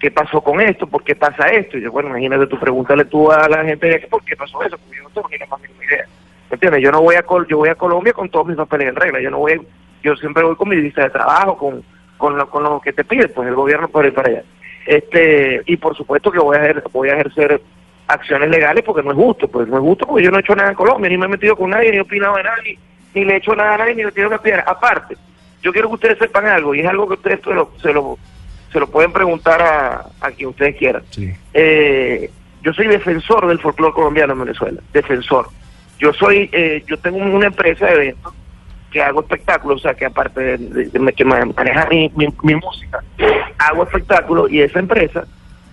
¿qué 0.00 0.10
pasó 0.10 0.40
con 0.40 0.60
esto? 0.60 0.86
¿Por 0.86 1.02
qué 1.04 1.14
pasa 1.14 1.48
esto? 1.48 1.76
Y 1.78 1.82
yo, 1.82 1.92
bueno, 1.92 2.08
imagínate 2.10 2.46
tú, 2.46 2.58
pregúntale 2.58 3.04
tú 3.04 3.30
a 3.30 3.48
la 3.48 3.64
gente 3.64 3.86
de 3.88 3.94
aquí 3.96 4.06
por 4.06 4.24
qué 4.24 4.36
pasó 4.36 4.62
eso, 4.62 4.78
porque 4.78 4.96
yo 4.96 5.02
no 5.04 5.10
tengo 5.10 5.28
ni 5.28 5.38
la 5.38 5.46
más 5.46 5.60
mínima 5.60 5.84
idea. 5.84 6.06
¿Me 6.50 6.54
entiendes? 6.54 6.82
Yo 6.82 6.90
no 6.92 7.00
voy 7.02 7.14
a 7.16 7.22
Col 7.22 7.46
yo 7.48 7.58
voy 7.58 7.68
a 7.68 7.74
Colombia 7.74 8.12
con 8.12 8.28
todos 8.28 8.46
mis 8.46 8.56
papeles 8.56 8.88
en 8.88 8.96
regla, 8.96 9.20
yo 9.20 9.30
no 9.30 9.38
voy, 9.38 9.60
yo 10.02 10.14
siempre 10.16 10.42
voy 10.42 10.56
con 10.56 10.68
mi 10.68 10.76
lista 10.76 11.02
de 11.04 11.10
trabajo, 11.10 11.56
con, 11.56 11.82
con, 12.18 12.36
lo, 12.36 12.48
con 12.48 12.62
lo 12.62 12.80
que 12.80 12.92
te 12.92 13.04
pide, 13.04 13.28
pues 13.28 13.48
el 13.48 13.54
gobierno 13.54 13.88
por 13.88 14.04
ir 14.04 14.12
para 14.14 14.28
allá. 14.28 14.42
Este, 14.86 15.62
y 15.66 15.76
por 15.76 15.96
supuesto 15.96 16.30
que 16.30 16.38
voy 16.38 16.56
a 16.56 16.60
ejer- 16.64 16.82
voy 16.92 17.08
a 17.08 17.14
ejercer 17.14 17.60
acciones 18.08 18.50
legales 18.50 18.84
porque 18.84 19.02
no 19.02 19.12
es 19.12 19.16
justo, 19.16 19.48
pues 19.48 19.66
no 19.68 19.76
es 19.76 19.82
justo 19.82 20.06
porque 20.06 20.24
yo 20.24 20.30
no 20.30 20.36
he 20.36 20.40
hecho 20.40 20.54
nada 20.56 20.70
en 20.70 20.74
Colombia, 20.74 21.08
ni 21.08 21.16
me 21.16 21.26
he 21.26 21.28
metido 21.28 21.56
con 21.56 21.70
nadie, 21.70 21.90
ni 21.92 21.96
he 21.98 22.00
opinado 22.00 22.36
de 22.36 22.42
nadie, 22.42 22.78
ni 23.14 23.24
le 23.24 23.34
he 23.34 23.36
hecho 23.36 23.54
nada 23.54 23.74
a 23.74 23.78
nadie, 23.78 23.94
ni 23.94 24.02
le 24.02 24.08
he 24.08 24.12
tirado 24.12 24.30
una 24.34 24.42
piedra. 24.42 24.64
Aparte, 24.66 25.16
yo 25.62 25.72
quiero 25.72 25.88
que 25.88 25.94
ustedes 25.94 26.18
sepan 26.18 26.46
algo, 26.46 26.74
y 26.74 26.80
es 26.80 26.86
algo 26.86 27.06
que 27.08 27.14
ustedes 27.14 27.40
se 27.44 27.52
lo, 27.54 27.70
se 27.80 27.92
lo, 27.92 28.18
se 28.72 28.80
lo 28.80 28.86
pueden 28.88 29.12
preguntar 29.12 29.60
a, 29.62 30.06
a 30.20 30.30
quien 30.30 30.48
ustedes 30.50 30.76
quieran. 30.76 31.02
Eh, 31.54 32.30
yo 32.62 32.72
soy 32.72 32.86
defensor 32.88 33.46
del 33.48 33.58
folclore 33.60 33.94
colombiano 33.94 34.32
en 34.34 34.40
Venezuela, 34.40 34.80
defensor. 34.92 35.48
Yo 35.98 36.12
soy, 36.12 36.48
eh, 36.52 36.82
yo 36.86 36.96
tengo 36.98 37.18
una 37.18 37.46
empresa 37.48 37.86
de 37.86 37.94
eventos 37.94 38.32
que 38.90 39.02
hago 39.02 39.20
espectáculos, 39.22 39.80
o 39.80 39.82
sea, 39.82 39.94
que 39.94 40.04
aparte 40.04 40.40
de, 40.40 40.58
de- 40.58 40.84
de 40.98 41.12
que 41.12 41.24
ma- 41.24 41.44
maneja 41.56 41.86
mi, 41.90 42.10
mi, 42.14 42.26
mi 42.42 42.54
música, 42.56 43.02
hago 43.58 43.84
espectáculos 43.84 44.50
y 44.50 44.60
esa 44.62 44.78
empresa 44.80 45.24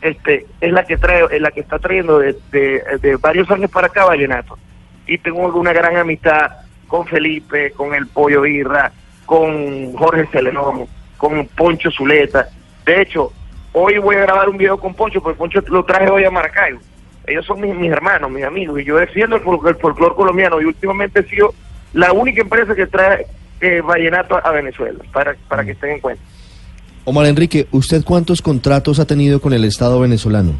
este 0.01 0.46
es 0.62 0.72
la 0.72 0.86
que 0.86 0.96
trae, 0.96 1.25
es 1.31 1.41
la 1.41 1.51
que 1.51 1.60
está 1.60 1.77
trayendo 1.79 2.19
de, 2.19 2.34
de, 2.51 2.81
de 3.01 3.15
varios 3.17 3.51
años 3.51 3.69
para 3.69 3.88
acá 3.88 4.05
vallenato. 4.05 4.58
Y 5.05 5.17
tengo 5.17 5.48
una 5.48 5.74
gran 5.74 5.98
amistad 5.98 6.51
con 6.89 7.08
Felipe, 7.08 7.72
con 7.72 7.93
el 7.93 8.08
Pollo 8.08 8.46
Irra, 8.46 8.91
con 9.25 9.93
Jorge 9.93 10.27
Celenón, 10.31 10.88
con 11.17 11.46
Poncho 11.55 11.89
Zuleta. 11.91 12.50
De 12.86 13.01
hecho, 13.01 13.31
hoy 13.72 14.00
voy 14.00 14.17
a 14.17 14.22
grabar 14.22 14.50
un 14.50 14.58
video 14.58 14.77
con 14.77 14.93
Poncho, 14.93 15.22
porque 15.22 15.38
Poncho 15.38 15.62
lo 15.67 15.86
traje 15.86 16.10
hoy 16.10 16.25
a 16.25 16.31
Maracaibo. 16.31 16.79
Ellos 17.27 17.46
son 17.46 17.62
mis, 17.62 17.75
mis 17.75 17.91
hermanos, 17.91 18.31
mis 18.31 18.43
amigos, 18.43 18.81
y 18.81 18.84
yo 18.84 18.98
defiendo 18.98 19.36
el, 19.36 19.43
el 19.43 19.75
folclore 19.75 20.15
colombiano 20.15 20.60
y 20.60 20.65
últimamente 20.65 21.19
he 21.19 21.29
sido 21.29 21.53
la 21.93 22.12
única 22.12 22.41
empresa 22.41 22.74
que 22.74 22.88
trae 22.88 23.27
eh, 23.62 23.81
vallenato 23.81 24.36
a, 24.36 24.39
a 24.39 24.51
Venezuela, 24.51 25.00
para, 25.13 25.36
para 25.48 25.63
que 25.63 25.72
estén 25.72 25.91
en 25.91 26.00
cuenta. 26.00 26.24
Omar 27.05 27.27
Enrique, 27.27 27.67
¿usted 27.72 28.03
cuántos 28.03 28.41
contratos 28.41 29.00
ha 29.00 29.05
tenido 29.05 29.39
con 29.39 29.53
el 29.53 29.63
Estado 29.63 30.00
venezolano? 30.00 30.53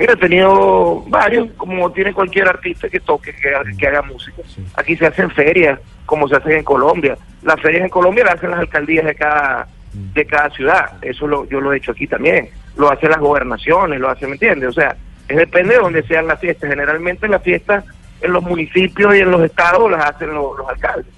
Mira, 0.00 0.14
he 0.14 0.16
tenido 0.16 1.04
varios, 1.08 1.50
como 1.58 1.92
tiene 1.92 2.14
cualquier 2.14 2.48
artista 2.48 2.88
que 2.88 3.00
toque, 3.00 3.34
que, 3.34 3.52
que 3.76 3.86
haga 3.86 4.00
música. 4.00 4.40
Aquí 4.74 4.96
se 4.96 5.06
hacen 5.06 5.30
ferias, 5.30 5.78
como 6.06 6.26
se 6.26 6.36
hacen 6.36 6.52
en 6.52 6.64
Colombia. 6.64 7.18
Las 7.42 7.60
ferias 7.60 7.82
en 7.82 7.90
Colombia 7.90 8.24
las 8.24 8.36
hacen 8.36 8.50
las 8.50 8.60
alcaldías 8.60 9.04
de 9.04 9.14
cada 9.14 9.68
de 9.92 10.24
cada 10.24 10.48
ciudad. 10.50 10.92
Eso 11.02 11.26
lo, 11.26 11.46
yo 11.50 11.60
lo 11.60 11.74
he 11.74 11.76
hecho 11.76 11.92
aquí 11.92 12.06
también. 12.06 12.48
Lo 12.78 12.90
hacen 12.90 13.10
las 13.10 13.18
gobernaciones, 13.18 14.00
lo 14.00 14.08
hacen, 14.08 14.30
¿me 14.30 14.36
entiendes? 14.36 14.70
O 14.70 14.72
sea, 14.72 14.96
es 15.28 15.36
depende 15.36 15.74
de 15.74 15.80
donde 15.80 16.02
sean 16.04 16.26
las 16.26 16.40
fiestas. 16.40 16.70
Generalmente 16.70 17.28
las 17.28 17.42
fiestas 17.42 17.84
en 18.22 18.32
los 18.32 18.42
municipios 18.42 19.14
y 19.14 19.18
en 19.18 19.30
los 19.30 19.42
estados 19.42 19.90
las 19.90 20.02
hacen 20.06 20.32
los, 20.32 20.56
los 20.56 20.66
alcaldes. 20.66 21.12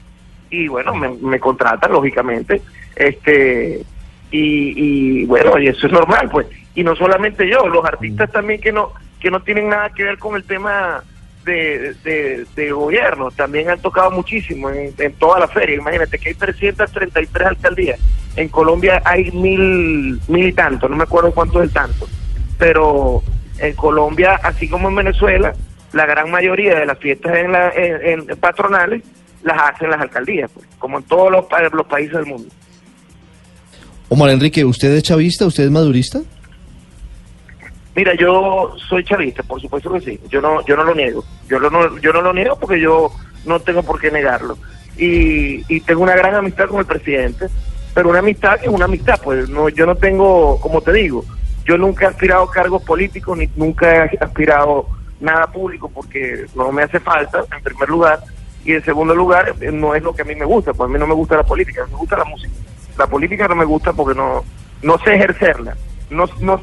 Y 0.50 0.66
bueno, 0.66 0.92
me, 0.92 1.08
me 1.08 1.38
contratan, 1.38 1.92
lógicamente. 1.92 2.60
este 2.96 3.84
y, 4.32 5.22
y 5.22 5.24
bueno, 5.26 5.58
y 5.58 5.68
eso 5.68 5.86
es 5.86 5.92
normal, 5.92 6.28
pues. 6.30 6.46
Y 6.74 6.82
no 6.82 6.96
solamente 6.96 7.48
yo, 7.48 7.68
los 7.68 7.84
artistas 7.84 8.32
también 8.32 8.60
que 8.60 8.72
no 8.72 8.92
que 9.20 9.30
no 9.30 9.40
tienen 9.40 9.68
nada 9.68 9.90
que 9.90 10.02
ver 10.02 10.18
con 10.18 10.34
el 10.34 10.42
tema 10.42 11.04
de, 11.44 11.94
de, 12.02 12.44
de 12.56 12.72
gobierno, 12.72 13.30
también 13.30 13.70
han 13.70 13.80
tocado 13.80 14.10
muchísimo 14.10 14.68
en, 14.68 14.92
en 14.98 15.12
toda 15.14 15.38
la 15.38 15.46
feria. 15.46 15.76
Imagínate 15.76 16.18
que 16.18 16.30
hay 16.30 16.34
333 16.34 17.46
alcaldías. 17.46 18.00
En 18.34 18.48
Colombia 18.48 19.00
hay 19.04 19.30
mil, 19.30 20.20
mil 20.26 20.46
y 20.46 20.52
tanto, 20.52 20.88
no 20.88 20.96
me 20.96 21.04
acuerdo 21.04 21.32
cuánto 21.32 21.62
es 21.62 21.68
el 21.68 21.72
tanto. 21.72 22.08
Pero 22.58 23.22
en 23.58 23.74
Colombia, 23.74 24.40
así 24.42 24.68
como 24.68 24.88
en 24.88 24.96
Venezuela, 24.96 25.54
la 25.92 26.06
gran 26.06 26.30
mayoría 26.30 26.80
de 26.80 26.86
las 26.86 26.98
fiestas 26.98 27.36
en, 27.36 27.52
la, 27.52 27.70
en, 27.70 28.28
en 28.28 28.36
patronales 28.38 29.02
las 29.42 29.70
hacen 29.70 29.90
las 29.90 30.00
alcaldías, 30.00 30.50
pues, 30.52 30.66
como 30.78 30.98
en 30.98 31.04
todos 31.04 31.30
los 31.30 31.86
países 31.86 32.14
del 32.14 32.26
mundo. 32.26 32.48
Omar 34.12 34.28
Enrique, 34.28 34.62
¿usted 34.62 34.92
es 34.92 35.04
chavista? 35.04 35.46
¿Usted 35.46 35.64
es 35.64 35.70
madurista? 35.70 36.20
Mira, 37.96 38.12
yo 38.14 38.74
soy 38.86 39.02
chavista, 39.04 39.42
por 39.42 39.58
supuesto 39.58 39.90
que 39.90 40.02
sí. 40.02 40.20
Yo 40.28 40.42
no, 40.42 40.62
yo 40.66 40.76
no 40.76 40.84
lo 40.84 40.94
niego. 40.94 41.24
Yo 41.48 41.58
no, 41.58 41.98
yo 41.98 42.12
no 42.12 42.20
lo 42.20 42.34
niego 42.34 42.58
porque 42.60 42.78
yo 42.78 43.10
no 43.46 43.58
tengo 43.60 43.82
por 43.82 43.98
qué 43.98 44.10
negarlo. 44.10 44.58
Y, 44.98 45.64
y 45.74 45.80
tengo 45.80 46.02
una 46.02 46.14
gran 46.14 46.34
amistad 46.34 46.68
con 46.68 46.80
el 46.80 46.84
presidente, 46.84 47.46
pero 47.94 48.10
una 48.10 48.18
amistad 48.18 48.58
es 48.62 48.68
una 48.68 48.84
amistad, 48.84 49.18
pues 49.24 49.48
no, 49.48 49.70
yo 49.70 49.86
no 49.86 49.94
tengo, 49.94 50.60
como 50.60 50.82
te 50.82 50.92
digo, 50.92 51.24
yo 51.64 51.78
nunca 51.78 52.04
he 52.04 52.08
aspirado 52.08 52.42
a 52.42 52.50
cargos 52.50 52.82
políticos 52.82 53.38
ni 53.38 53.48
nunca 53.56 54.04
he 54.04 54.18
aspirado 54.20 54.88
nada 55.20 55.46
público 55.46 55.88
porque 55.88 56.44
no 56.54 56.70
me 56.70 56.82
hace 56.82 57.00
falta, 57.00 57.46
en 57.50 57.62
primer 57.62 57.88
lugar, 57.88 58.20
y 58.62 58.72
en 58.72 58.84
segundo 58.84 59.14
lugar, 59.14 59.54
no 59.72 59.94
es 59.94 60.02
lo 60.02 60.14
que 60.14 60.20
a 60.20 60.26
mí 60.26 60.34
me 60.34 60.44
gusta, 60.44 60.74
pues 60.74 60.86
a 60.86 60.92
mí 60.92 60.98
no 60.98 61.06
me 61.06 61.14
gusta 61.14 61.38
la 61.38 61.44
política, 61.44 61.86
me 61.90 61.96
gusta 61.96 62.18
la 62.18 62.24
música. 62.24 62.52
La 62.98 63.06
política 63.06 63.48
no 63.48 63.56
me 63.56 63.64
gusta 63.64 63.92
porque 63.92 64.18
no, 64.18 64.44
no 64.82 64.98
sé 64.98 65.14
ejercerla. 65.14 65.76
No, 66.10 66.26
no 66.40 66.60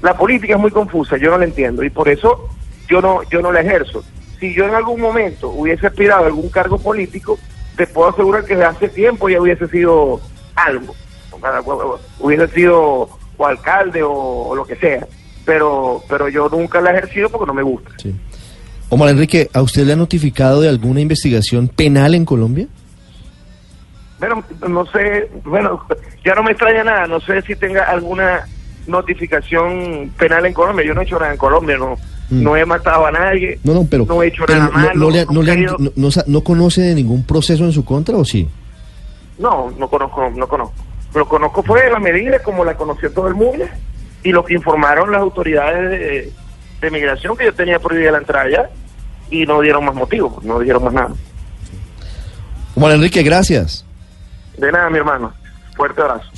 la 0.00 0.16
política 0.16 0.54
es 0.54 0.60
muy 0.60 0.70
confusa, 0.70 1.16
yo 1.16 1.30
no 1.30 1.38
la 1.38 1.44
entiendo 1.44 1.82
y 1.82 1.90
por 1.90 2.08
eso 2.08 2.48
yo 2.88 3.00
no, 3.00 3.22
yo 3.30 3.40
no 3.40 3.52
la 3.52 3.60
ejerzo. 3.60 4.04
Si 4.38 4.52
yo 4.54 4.66
en 4.66 4.74
algún 4.74 5.00
momento 5.00 5.48
hubiese 5.50 5.86
aspirado 5.86 6.24
a 6.24 6.26
algún 6.26 6.48
cargo 6.48 6.78
político, 6.78 7.38
te 7.76 7.86
puedo 7.86 8.10
asegurar 8.10 8.44
que 8.44 8.56
desde 8.56 8.66
hace 8.66 8.88
tiempo 8.88 9.28
ya 9.28 9.40
hubiese 9.40 9.68
sido 9.68 10.20
algo. 10.56 10.94
Hubiese 12.18 12.48
sido 12.48 13.08
o 13.36 13.46
alcalde 13.46 14.02
o, 14.02 14.12
o 14.12 14.54
lo 14.54 14.64
que 14.64 14.76
sea. 14.76 15.06
Pero, 15.44 16.02
pero 16.08 16.28
yo 16.28 16.48
nunca 16.48 16.80
la 16.80 16.90
he 16.90 16.98
ejercido 16.98 17.28
porque 17.28 17.46
no 17.46 17.54
me 17.54 17.62
gusta. 17.62 17.90
Omar 18.88 19.08
Enrique, 19.08 19.48
¿a 19.52 19.62
usted 19.62 19.84
le 19.84 19.94
ha 19.94 19.96
notificado 19.96 20.60
de 20.60 20.68
alguna 20.68 21.00
investigación 21.00 21.68
penal 21.68 22.14
en 22.14 22.24
Colombia? 22.24 22.68
Bueno, 24.22 24.44
no 24.68 24.86
sé, 24.86 25.28
bueno, 25.44 25.84
ya 26.24 26.36
no 26.36 26.44
me 26.44 26.52
extraña 26.52 26.84
nada, 26.84 27.06
no 27.08 27.18
sé 27.18 27.42
si 27.42 27.56
tenga 27.56 27.82
alguna 27.90 28.46
notificación 28.86 30.12
penal 30.16 30.46
en 30.46 30.52
Colombia, 30.52 30.86
yo 30.86 30.94
no 30.94 31.00
he 31.00 31.04
hecho 31.04 31.18
nada 31.18 31.32
en 31.32 31.38
Colombia, 31.38 31.76
no, 31.76 31.96
Mm. 32.30 32.42
no 32.44 32.56
he 32.56 32.64
matado 32.64 33.04
a 33.04 33.10
nadie, 33.10 33.58
No, 33.64 33.74
no, 33.74 33.84
pero, 33.90 34.06
no 34.06 34.22
he 34.22 34.28
hecho 34.28 34.46
nada 34.46 34.66
no, 34.66 34.70
malo, 34.72 34.92
no 34.94 35.10
le 35.10 35.20
ha- 35.20 35.24
no 35.24 35.32
nunca 35.32 35.46
le 35.46 35.50
he 35.50 35.54
han- 35.54 35.62
ido- 35.64 35.76
no- 35.80 35.90
no 35.96 36.10
sa- 36.12 36.22
¿no 36.28 36.44
conoce 36.44 36.82
de 36.82 36.94
ningún 36.94 37.24
proceso 37.24 37.64
en 37.64 37.72
su 37.72 37.84
contra 37.84 38.16
o 38.16 38.24
sí? 38.24 38.48
no, 39.38 39.72
no 39.76 39.88
conozco, 39.88 40.30
no 40.30 40.46
conozco. 40.46 40.74
Lo 41.14 41.26
conozco 41.28 41.62
fue 41.64 41.90
la 41.90 41.98
medida 41.98 42.38
como 42.44 42.64
la 42.64 42.76
conoció 42.76 43.10
todo 43.12 43.26
el 43.26 43.34
mundo 43.34 43.64
y 44.22 44.30
lo 44.30 44.44
que 44.44 44.54
informaron 44.54 45.10
las 45.10 45.20
autoridades 45.20 45.90
de, 45.90 46.32
de 46.80 46.90
migración 46.92 47.36
que 47.36 47.46
yo 47.46 47.52
tenía 47.54 47.80
prohibida 47.80 48.12
la 48.12 48.18
entrada 48.18 48.44
allá 48.44 48.70
y 49.30 49.44
no 49.46 49.60
dieron 49.60 49.84
más 49.84 49.96
motivos, 49.96 50.42
no 50.44 50.60
dieron 50.60 50.84
más 50.84 50.92
nada. 50.92 51.10
Omar 52.76 52.92
Enrique, 52.92 53.22
gracias. 53.24 53.84
De 54.62 54.70
nada, 54.70 54.88
mi 54.90 54.98
hermano. 54.98 55.32
Fuerte 55.74 56.00
abrazo. 56.00 56.31